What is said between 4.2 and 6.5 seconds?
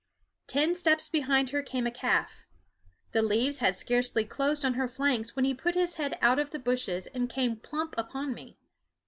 closed on her flanks when he put his head out of